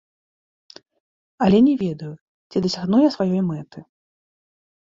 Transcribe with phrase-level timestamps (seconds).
[1.47, 2.11] Але не ведаю,
[2.49, 3.79] ці дасягну я сваёй мэты.